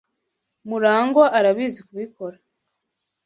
MuragwA 0.67 1.25
arabizi 1.37 1.79
kubikora 1.87 2.37